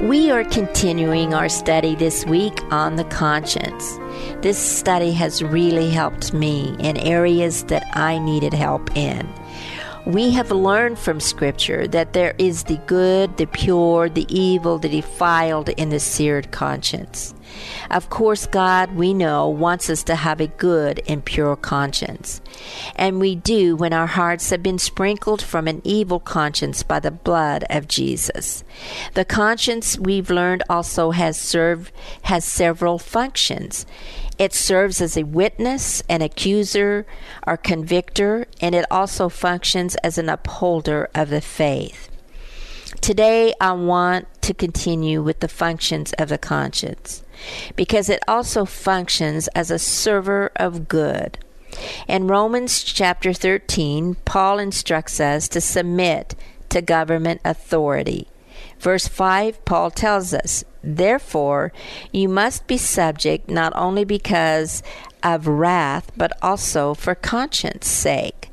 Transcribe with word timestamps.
We 0.00 0.28
are 0.32 0.44
continuing 0.44 1.34
our 1.34 1.48
study 1.48 1.94
this 1.94 2.26
week 2.26 2.60
on 2.72 2.96
the 2.96 3.04
conscience. 3.04 3.96
This 4.42 4.58
study 4.58 5.12
has 5.12 5.40
really 5.40 5.88
helped 5.88 6.34
me 6.34 6.74
in 6.80 6.96
areas 6.96 7.62
that 7.64 7.84
I 7.96 8.18
needed 8.18 8.52
help 8.52 8.94
in. 8.96 9.32
We 10.06 10.32
have 10.32 10.50
learned 10.50 10.98
from 10.98 11.18
Scripture 11.18 11.88
that 11.88 12.12
there 12.12 12.34
is 12.36 12.64
the 12.64 12.76
good, 12.86 13.38
the 13.38 13.46
pure, 13.46 14.10
the 14.10 14.26
evil, 14.28 14.78
the 14.78 14.90
defiled 14.90 15.70
in 15.70 15.88
the 15.88 15.98
seared 15.98 16.52
conscience. 16.52 17.34
Of 17.90 18.10
course, 18.10 18.46
God, 18.46 18.96
we 18.96 19.14
know, 19.14 19.48
wants 19.48 19.88
us 19.88 20.02
to 20.04 20.14
have 20.14 20.40
a 20.40 20.46
good 20.46 21.00
and 21.08 21.24
pure 21.24 21.56
conscience. 21.56 22.42
And 22.96 23.18
we 23.18 23.34
do 23.34 23.76
when 23.76 23.94
our 23.94 24.06
hearts 24.06 24.50
have 24.50 24.62
been 24.62 24.78
sprinkled 24.78 25.40
from 25.40 25.66
an 25.68 25.80
evil 25.84 26.20
conscience 26.20 26.82
by 26.82 27.00
the 27.00 27.10
blood 27.10 27.64
of 27.70 27.88
Jesus. 27.88 28.62
The 29.14 29.24
conscience 29.24 29.98
we've 29.98 30.30
learned 30.30 30.64
also 30.68 31.12
has 31.12 31.38
served 31.38 31.92
has 32.22 32.44
several 32.44 32.98
functions. 32.98 33.86
It 34.38 34.52
serves 34.52 35.00
as 35.00 35.16
a 35.16 35.22
witness, 35.22 36.02
an 36.08 36.22
accuser, 36.22 37.06
or 37.46 37.56
convictor, 37.56 38.46
and 38.60 38.74
it 38.74 38.84
also 38.90 39.28
functions 39.28 39.94
as 39.96 40.18
an 40.18 40.28
upholder 40.28 41.08
of 41.14 41.30
the 41.30 41.40
faith. 41.40 42.10
Today, 43.00 43.54
I 43.60 43.72
want 43.72 44.26
to 44.42 44.54
continue 44.54 45.22
with 45.22 45.40
the 45.40 45.48
functions 45.48 46.12
of 46.14 46.28
the 46.30 46.38
conscience 46.38 47.22
because 47.76 48.08
it 48.08 48.22
also 48.26 48.64
functions 48.64 49.48
as 49.48 49.70
a 49.70 49.78
server 49.78 50.50
of 50.56 50.88
good. 50.88 51.38
In 52.08 52.28
Romans 52.28 52.82
chapter 52.82 53.32
13, 53.32 54.16
Paul 54.24 54.58
instructs 54.58 55.20
us 55.20 55.48
to 55.48 55.60
submit 55.60 56.34
to 56.70 56.80
government 56.82 57.40
authority. 57.44 58.28
Verse 58.78 59.08
5, 59.08 59.64
Paul 59.64 59.90
tells 59.90 60.32
us, 60.32 60.64
Therefore, 60.84 61.72
you 62.12 62.28
must 62.28 62.66
be 62.66 62.76
subject 62.76 63.48
not 63.48 63.72
only 63.74 64.04
because 64.04 64.82
of 65.22 65.46
wrath, 65.46 66.12
but 66.16 66.32
also 66.42 66.94
for 66.94 67.14
conscience 67.14 67.88
sake. 67.88 68.50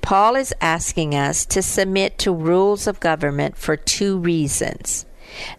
Paul 0.00 0.36
is 0.36 0.54
asking 0.60 1.16
us 1.16 1.44
to 1.46 1.62
submit 1.62 2.16
to 2.18 2.32
rules 2.32 2.86
of 2.86 3.00
government 3.00 3.56
for 3.56 3.76
two 3.76 4.18
reasons. 4.18 5.04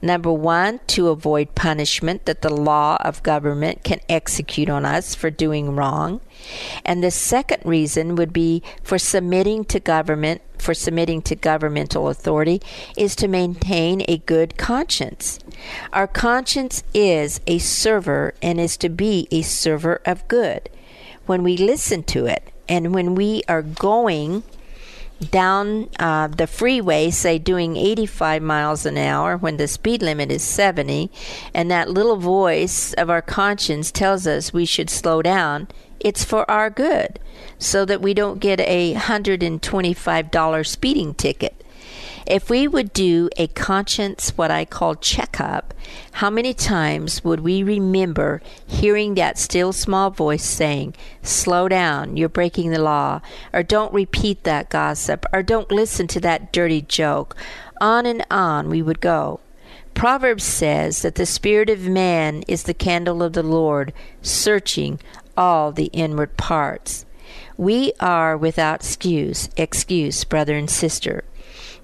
Number 0.01 0.31
one, 0.31 0.79
to 0.87 1.09
avoid 1.09 1.55
punishment 1.55 2.25
that 2.25 2.41
the 2.41 2.53
law 2.53 2.97
of 3.01 3.23
government 3.23 3.83
can 3.83 3.99
execute 4.09 4.69
on 4.69 4.85
us 4.85 5.15
for 5.15 5.29
doing 5.29 5.75
wrong. 5.75 6.21
And 6.85 7.03
the 7.03 7.11
second 7.11 7.61
reason 7.65 8.15
would 8.15 8.31
be 8.31 8.63
for 8.83 8.97
submitting 8.97 9.65
to 9.65 9.79
government, 9.79 10.41
for 10.57 10.73
submitting 10.73 11.21
to 11.23 11.35
governmental 11.35 12.07
authority, 12.07 12.61
is 12.95 13.15
to 13.17 13.27
maintain 13.27 14.03
a 14.07 14.19
good 14.19 14.57
conscience. 14.57 15.39
Our 15.91 16.07
conscience 16.07 16.83
is 16.93 17.41
a 17.47 17.57
server 17.57 18.33
and 18.41 18.59
is 18.59 18.77
to 18.77 18.89
be 18.89 19.27
a 19.31 19.41
server 19.41 20.01
of 20.05 20.27
good. 20.27 20.69
When 21.25 21.43
we 21.43 21.57
listen 21.57 22.03
to 22.03 22.25
it 22.25 22.51
and 22.69 22.93
when 22.93 23.15
we 23.15 23.43
are 23.47 23.61
going 23.61 24.43
down 25.19 25.89
uh, 25.99 26.27
the 26.27 26.47
freeway, 26.47 27.09
say 27.09 27.37
doing 27.37 27.75
85 27.75 28.41
miles 28.41 28.85
an 28.85 28.97
hour 28.97 29.37
when 29.37 29.57
the 29.57 29.67
speed 29.67 30.01
limit 30.01 30.31
is 30.31 30.43
70, 30.43 31.11
and 31.53 31.69
that 31.71 31.89
little 31.89 32.17
voice 32.17 32.93
of 32.93 33.09
our 33.09 33.21
conscience 33.21 33.91
tells 33.91 34.27
us 34.27 34.53
we 34.53 34.65
should 34.65 34.89
slow 34.89 35.21
down, 35.21 35.67
it's 35.99 36.23
for 36.23 36.49
our 36.49 36.69
good 36.69 37.19
so 37.59 37.85
that 37.85 38.01
we 38.01 38.13
don't 38.13 38.39
get 38.39 38.59
a 38.61 38.93
$125 38.95 40.67
speeding 40.67 41.13
ticket. 41.13 41.63
If 42.27 42.49
we 42.49 42.67
would 42.67 42.91
do 42.91 43.29
a 43.37 43.47
conscience, 43.47 44.33
what 44.35 44.51
I 44.51 44.65
call 44.65 44.95
checkup, 44.95 45.73
how 46.11 46.29
many 46.29 46.53
times 46.53 47.23
would 47.23 47.39
we 47.39 47.63
remember 47.63 48.41
hearing 48.65 49.15
that 49.15 49.37
still 49.37 49.71
small 49.71 50.09
voice 50.09 50.43
saying, 50.43 50.93
Slow 51.23 51.69
down, 51.69 52.17
you're 52.17 52.27
breaking 52.27 52.71
the 52.71 52.81
law, 52.81 53.21
or 53.53 53.63
don't 53.63 53.93
repeat 53.93 54.43
that 54.43 54.67
gossip, 54.67 55.25
or 55.31 55.41
don't 55.41 55.71
listen 55.71 56.05
to 56.07 56.19
that 56.19 56.51
dirty 56.51 56.81
joke? 56.81 57.33
On 57.79 58.05
and 58.05 58.25
on 58.29 58.67
we 58.67 58.81
would 58.81 58.99
go. 58.99 59.39
Proverbs 59.93 60.43
says 60.43 61.03
that 61.03 61.15
the 61.15 61.25
spirit 61.25 61.69
of 61.69 61.87
man 61.87 62.43
is 62.45 62.63
the 62.63 62.73
candle 62.73 63.23
of 63.23 63.31
the 63.31 63.41
Lord, 63.41 63.93
searching 64.21 64.99
all 65.37 65.71
the 65.71 65.89
inward 65.93 66.35
parts. 66.35 67.05
We 67.55 67.93
are 68.01 68.35
without 68.35 68.81
excuse, 68.81 69.47
excuse, 69.55 70.25
brother 70.25 70.57
and 70.57 70.69
sister. 70.69 71.23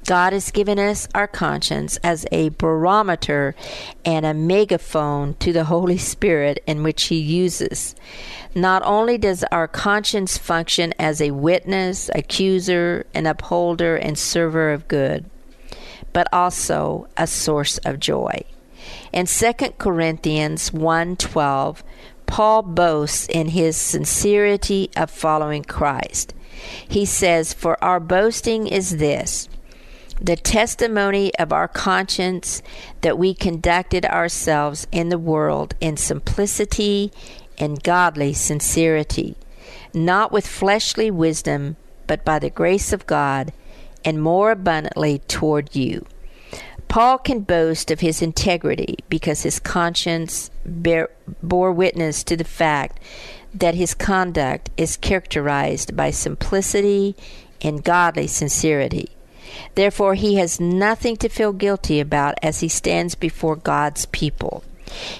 God 0.05 0.33
has 0.33 0.51
given 0.51 0.79
us 0.79 1.07
our 1.15 1.27
conscience 1.27 1.97
as 2.03 2.25
a 2.31 2.49
barometer 2.49 3.55
and 4.03 4.25
a 4.25 4.33
megaphone 4.33 5.35
to 5.35 5.53
the 5.53 5.65
Holy 5.65 5.97
Spirit 5.97 6.61
in 6.67 6.83
which 6.83 7.05
He 7.05 7.17
uses. 7.17 7.95
Not 8.53 8.83
only 8.85 9.17
does 9.17 9.43
our 9.45 9.67
conscience 9.67 10.37
function 10.37 10.93
as 10.99 11.21
a 11.21 11.31
witness, 11.31 12.09
accuser, 12.13 13.05
an 13.13 13.25
upholder, 13.25 13.95
and 13.95 14.17
server 14.17 14.71
of 14.71 14.87
good, 14.87 15.25
but 16.11 16.27
also 16.33 17.07
a 17.17 17.25
source 17.25 17.77
of 17.79 17.99
joy. 17.99 18.43
In 19.13 19.25
2 19.25 19.77
Corinthians 19.77 20.71
1:12, 20.71 21.81
Paul 22.25 22.61
boasts 22.61 23.27
in 23.27 23.49
his 23.49 23.77
sincerity 23.77 24.89
of 24.97 25.09
following 25.09 25.63
Christ. 25.63 26.33
He 26.87 27.05
says, 27.05 27.53
"For 27.53 27.81
our 27.83 27.99
boasting 27.99 28.67
is 28.67 28.97
this: 28.97 29.47
the 30.23 30.37
testimony 30.37 31.35
of 31.35 31.51
our 31.51 31.67
conscience 31.67 32.63
that 33.01 33.17
we 33.17 33.33
conducted 33.33 34.05
ourselves 34.05 34.87
in 34.91 35.09
the 35.09 35.19
world 35.19 35.75
in 35.81 35.97
simplicity 35.97 37.11
and 37.57 37.83
godly 37.83 38.31
sincerity, 38.31 39.35
not 39.93 40.31
with 40.31 40.47
fleshly 40.47 41.11
wisdom, 41.11 41.75
but 42.07 42.23
by 42.23 42.39
the 42.39 42.49
grace 42.49 42.93
of 42.93 43.05
God, 43.05 43.51
and 44.05 44.23
more 44.23 44.51
abundantly 44.51 45.19
toward 45.19 45.75
you. 45.75 46.05
Paul 46.87 47.17
can 47.17 47.41
boast 47.41 47.91
of 47.91 47.99
his 47.99 48.21
integrity 48.21 48.97
because 49.09 49.43
his 49.43 49.59
conscience 49.59 50.51
bear, 50.65 51.09
bore 51.41 51.71
witness 51.71 52.23
to 52.25 52.37
the 52.37 52.43
fact 52.43 52.99
that 53.53 53.75
his 53.75 53.93
conduct 53.93 54.69
is 54.77 54.95
characterized 54.95 55.95
by 55.95 56.11
simplicity 56.11 57.15
and 57.61 57.83
godly 57.83 58.27
sincerity. 58.27 59.12
Therefore, 59.75 60.15
he 60.15 60.35
has 60.35 60.59
nothing 60.59 61.17
to 61.17 61.29
feel 61.29 61.53
guilty 61.53 61.99
about 61.99 62.35
as 62.41 62.59
he 62.61 62.67
stands 62.67 63.15
before 63.15 63.55
God's 63.55 64.05
people. 64.07 64.63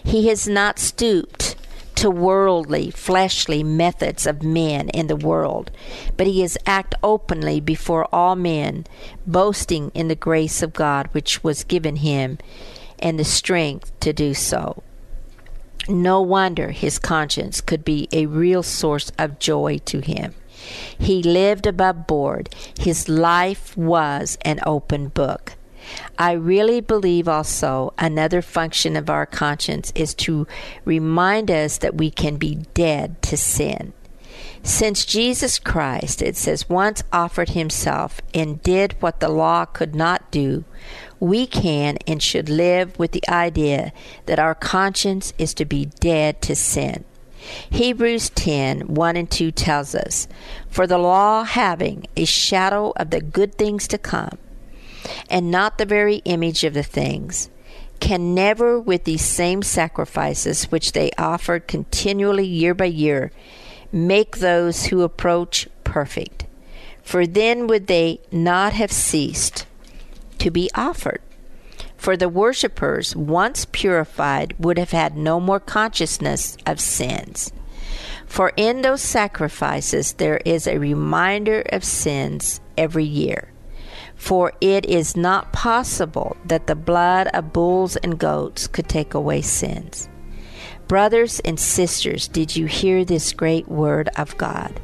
He 0.03 0.27
has 0.27 0.47
not 0.47 0.79
stooped 0.79 1.55
to 1.95 2.09
worldly, 2.09 2.91
fleshly 2.91 3.63
methods 3.63 4.25
of 4.25 4.44
men 4.44 4.89
in 4.89 5.07
the 5.07 5.16
world, 5.16 5.71
but 6.17 6.27
he 6.27 6.41
has 6.41 6.57
acted 6.66 6.99
openly 7.03 7.59
before 7.59 8.07
all 8.13 8.35
men, 8.35 8.85
boasting 9.25 9.91
in 9.94 10.07
the 10.07 10.16
grace 10.16 10.61
of 10.61 10.73
God 10.73 11.07
which 11.11 11.44
was 11.44 11.63
given 11.63 11.97
him 11.97 12.39
and 13.00 13.19
the 13.19 13.23
strength 13.23 13.97
to 14.00 14.13
do 14.13 14.33
so. 14.33 14.83
No 15.88 16.21
wonder 16.21 16.71
his 16.71 16.97
conscience 16.97 17.62
could 17.62 17.83
be 17.83 18.07
a 18.12 18.25
real 18.25 18.63
source 18.63 19.12
of 19.18 19.39
joy 19.39 19.79
to 19.86 20.00
him. 20.00 20.33
He 20.97 21.23
lived 21.23 21.67
above 21.67 22.07
board. 22.07 22.53
His 22.79 23.09
life 23.09 23.75
was 23.77 24.38
an 24.41 24.59
open 24.65 25.09
book. 25.09 25.53
I 26.17 26.31
really 26.33 26.81
believe 26.81 27.27
also 27.27 27.94
another 27.97 28.41
function 28.41 28.95
of 28.95 29.09
our 29.09 29.25
conscience 29.25 29.91
is 29.95 30.13
to 30.15 30.47
remind 30.85 31.51
us 31.51 31.77
that 31.79 31.95
we 31.95 32.09
can 32.09 32.38
be 32.38 32.55
dead 32.73 33.21
to 33.23 33.38
sin. 33.38 33.94
Since 34.65 35.03
Jesus 35.03 35.59
Christ, 35.59 36.21
it 36.21 36.38
says, 36.38 36.69
once 36.69 37.03
offered 37.11 37.50
himself 37.50 38.21
and 38.33 38.63
did 38.63 38.95
what 39.01 39.19
the 39.19 39.27
law 39.27 39.65
could 39.65 39.94
not 39.94 40.31
do, 40.31 40.63
we 41.19 41.45
can 41.45 41.97
and 42.07 42.23
should 42.23 42.47
live 42.47 42.97
with 42.97 43.11
the 43.11 43.27
idea 43.27 43.91
that 44.25 44.39
our 44.39 44.55
conscience 44.55 45.33
is 45.38 45.53
to 45.55 45.65
be 45.65 45.85
dead 46.00 46.41
to 46.44 46.55
sin. 46.55 47.03
Hebrews 47.69 48.30
10 48.30 48.94
1 48.94 49.18
and 49.18 49.30
2 49.30 49.51
tells 49.51 49.95
us, 49.95 50.28
For 50.69 50.88
the 50.88 50.98
law 50.98 51.44
having 51.44 52.07
a 52.16 52.25
shadow 52.25 52.94
of 52.95 53.10
the 53.10 53.22
good 53.22 53.56
things 53.56 53.88
to 53.90 53.98
come, 53.98 54.38
and 55.30 55.51
not 55.51 55.78
the 55.78 55.86
very 55.86 56.18
image 56.25 56.63
of 56.63 56.74
the 56.74 56.84
things, 56.84 57.50
can 58.00 58.36
never, 58.36 58.80
with 58.80 59.06
these 59.06 59.24
same 59.24 59.62
sacrifices 59.62 60.66
which 60.66 60.92
they 60.92 61.12
offered 61.18 61.68
continually 61.68 62.45
year 62.45 62.74
by 62.74 62.86
year, 62.86 63.31
make 63.92 64.38
those 64.38 64.88
who 64.88 65.04
approach 65.04 65.68
perfect. 65.84 66.46
For 67.01 67.28
then 67.28 67.68
would 67.68 67.88
they 67.88 68.19
not 68.31 68.74
have 68.74 68.92
ceased 68.92 69.66
to 70.39 70.51
be 70.51 70.69
offered. 70.75 71.22
For 72.03 72.17
the 72.17 72.27
worshippers, 72.27 73.15
once 73.15 73.65
purified, 73.71 74.55
would 74.59 74.77
have 74.77 74.91
had 74.91 75.15
no 75.15 75.39
more 75.39 75.61
consciousness 75.61 76.57
of 76.65 76.81
sins. 76.81 77.53
For 78.25 78.51
in 78.57 78.81
those 78.81 79.01
sacrifices 79.01 80.11
there 80.11 80.41
is 80.44 80.67
a 80.67 80.79
reminder 80.79 81.61
of 81.71 81.85
sins 81.85 82.59
every 82.77 83.05
year. 83.05 83.53
For 84.17 84.51
it 84.59 84.85
is 84.85 85.15
not 85.15 85.53
possible 85.53 86.35
that 86.44 86.67
the 86.67 86.75
blood 86.75 87.27
of 87.27 87.53
bulls 87.53 87.95
and 87.95 88.19
goats 88.19 88.67
could 88.67 88.89
take 88.89 89.13
away 89.13 89.41
sins. 89.41 90.09
Brothers 90.89 91.39
and 91.45 91.57
sisters, 91.57 92.27
did 92.27 92.53
you 92.53 92.65
hear 92.65 93.05
this 93.05 93.31
great 93.31 93.69
word 93.69 94.09
of 94.17 94.35
God? 94.35 94.77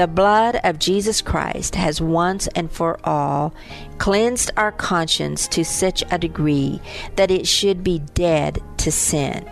The 0.00 0.06
blood 0.06 0.58
of 0.64 0.78
Jesus 0.78 1.20
Christ 1.20 1.74
has 1.74 2.00
once 2.00 2.46
and 2.54 2.72
for 2.72 2.98
all 3.04 3.52
cleansed 3.98 4.50
our 4.56 4.72
conscience 4.72 5.46
to 5.48 5.62
such 5.62 6.02
a 6.10 6.16
degree 6.16 6.80
that 7.16 7.30
it 7.30 7.46
should 7.46 7.84
be 7.84 7.98
dead 8.14 8.62
to 8.78 8.90
sin. 8.90 9.46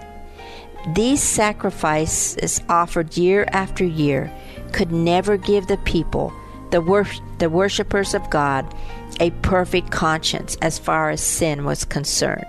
These 0.94 1.22
sacrifices 1.22 2.62
offered 2.66 3.14
year 3.14 3.46
after 3.52 3.84
year 3.84 4.32
could 4.72 4.90
never 4.90 5.36
give 5.36 5.66
the 5.66 5.76
people, 5.84 6.32
the, 6.70 6.80
wor- 6.80 7.04
the 7.36 7.50
worshippers 7.50 8.14
of 8.14 8.30
God, 8.30 8.74
a 9.20 9.32
perfect 9.42 9.90
conscience 9.90 10.56
as 10.62 10.78
far 10.78 11.10
as 11.10 11.20
sin 11.20 11.66
was 11.66 11.84
concerned. 11.84 12.46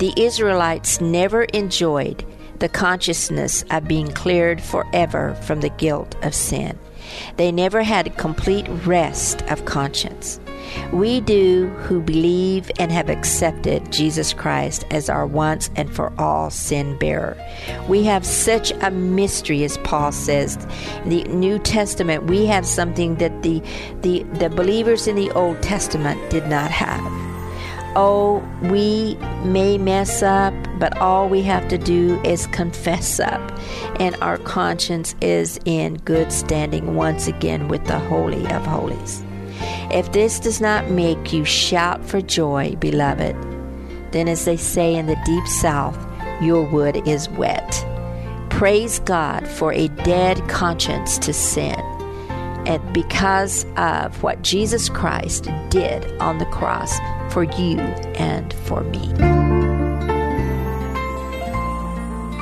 The 0.00 0.12
Israelites 0.16 1.00
never 1.00 1.44
enjoyed 1.44 2.26
the 2.58 2.68
consciousness 2.68 3.64
of 3.70 3.86
being 3.86 4.10
cleared 4.10 4.60
forever 4.60 5.36
from 5.42 5.60
the 5.60 5.70
guilt 5.70 6.16
of 6.24 6.34
sin. 6.34 6.76
They 7.36 7.52
never 7.52 7.82
had 7.82 8.16
complete 8.16 8.66
rest 8.84 9.42
of 9.42 9.64
conscience. 9.64 10.40
We 10.92 11.20
do 11.20 11.68
who 11.78 12.00
believe 12.00 12.70
and 12.78 12.90
have 12.90 13.08
accepted 13.08 13.90
Jesus 13.92 14.32
Christ 14.32 14.84
as 14.90 15.08
our 15.08 15.26
once 15.26 15.70
and 15.76 15.94
for 15.94 16.12
all 16.20 16.50
sin 16.50 16.98
bearer. 16.98 17.36
We 17.88 18.04
have 18.04 18.26
such 18.26 18.72
a 18.82 18.90
mystery, 18.90 19.64
as 19.64 19.78
Paul 19.78 20.12
says. 20.12 20.56
In 21.04 21.10
the 21.10 21.24
New 21.24 21.58
Testament, 21.58 22.24
we 22.24 22.46
have 22.46 22.66
something 22.66 23.16
that 23.16 23.42
the, 23.42 23.62
the, 24.02 24.22
the 24.34 24.50
believers 24.50 25.06
in 25.06 25.16
the 25.16 25.30
Old 25.32 25.62
Testament 25.62 26.30
did 26.30 26.46
not 26.48 26.70
have. 26.70 27.00
Oh, 27.98 28.46
we 28.62 29.14
may 29.44 29.78
mess 29.78 30.22
up, 30.22 30.52
but 30.78 30.96
all 30.98 31.28
we 31.28 31.42
have 31.42 31.68
to 31.68 31.78
do 31.78 32.20
is 32.22 32.46
confess 32.48 33.20
up, 33.20 33.52
and 34.00 34.16
our 34.16 34.38
conscience 34.38 35.14
is 35.20 35.58
in 35.64 35.96
good 35.98 36.32
standing 36.32 36.94
once 36.94 37.26
again 37.26 37.68
with 37.68 37.84
the 37.86 37.98
Holy 37.98 38.46
of 38.48 38.66
Holies. 38.66 39.22
If 39.90 40.12
this 40.12 40.38
does 40.40 40.60
not 40.60 40.90
make 40.90 41.32
you 41.32 41.44
shout 41.44 42.04
for 42.04 42.20
joy, 42.20 42.76
beloved, 42.76 43.36
then 44.12 44.28
as 44.28 44.44
they 44.44 44.56
say 44.56 44.94
in 44.94 45.06
the 45.06 45.20
deep 45.24 45.46
south, 45.46 45.98
your 46.42 46.64
wood 46.70 47.06
is 47.08 47.28
wet. 47.30 47.84
Praise 48.50 48.98
God 49.00 49.46
for 49.46 49.72
a 49.72 49.88
dead 49.88 50.46
conscience 50.48 51.18
to 51.18 51.32
sin. 51.32 51.78
And 52.66 52.92
because 52.92 53.64
of 53.76 54.22
what 54.22 54.42
Jesus 54.42 54.88
Christ 54.88 55.48
did 55.70 56.10
on 56.18 56.38
the 56.38 56.46
cross 56.46 56.98
for 57.32 57.44
you 57.44 57.78
and 58.16 58.52
for 58.52 58.82
me. 58.82 59.45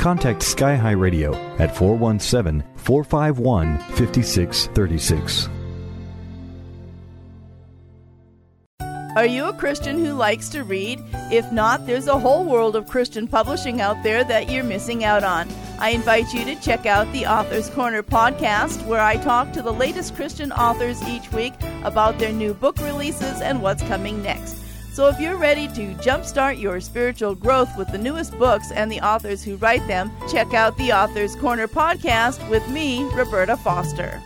contact 0.00 0.42
Sky 0.42 0.74
High 0.74 0.92
Radio 0.92 1.34
at 1.58 1.76
417 1.76 2.64
451 2.76 3.78
5636. 3.78 5.48
Are 9.16 9.26
you 9.26 9.46
a 9.46 9.52
Christian 9.52 9.98
who 9.98 10.14
likes 10.14 10.48
to 10.50 10.62
read? 10.62 11.02
If 11.32 11.50
not, 11.52 11.84
there's 11.84 12.06
a 12.06 12.18
whole 12.18 12.44
world 12.44 12.76
of 12.76 12.88
Christian 12.88 13.26
publishing 13.26 13.80
out 13.80 14.02
there 14.02 14.22
that 14.24 14.48
you're 14.48 14.64
missing 14.64 15.04
out 15.04 15.24
on. 15.24 15.48
I 15.80 15.90
invite 15.90 16.32
you 16.32 16.44
to 16.44 16.54
check 16.60 16.86
out 16.86 17.12
the 17.12 17.26
Author's 17.26 17.68
Corner 17.70 18.04
podcast, 18.04 18.86
where 18.86 19.00
I 19.00 19.16
talk 19.16 19.52
to 19.52 19.62
the 19.62 19.72
latest 19.72 20.14
Christian 20.14 20.52
authors 20.52 21.02
each 21.02 21.30
week 21.32 21.54
about 21.82 22.18
their 22.18 22.32
new 22.32 22.54
book 22.54 22.78
releases 22.78 23.40
and 23.40 23.60
what's 23.62 23.82
coming 23.82 24.22
next. 24.22 24.59
So 24.92 25.08
if 25.08 25.20
you're 25.20 25.36
ready 25.36 25.68
to 25.68 25.94
jumpstart 25.94 26.60
your 26.60 26.80
spiritual 26.80 27.34
growth 27.34 27.70
with 27.78 27.92
the 27.92 27.98
newest 27.98 28.36
books 28.38 28.72
and 28.72 28.90
the 28.90 29.00
authors 29.00 29.42
who 29.42 29.56
write 29.56 29.86
them, 29.86 30.10
check 30.30 30.52
out 30.52 30.76
the 30.76 30.92
Author's 30.92 31.36
Corner 31.36 31.68
podcast 31.68 32.46
with 32.50 32.68
me, 32.68 33.04
Roberta 33.14 33.56
Foster. 33.56 34.20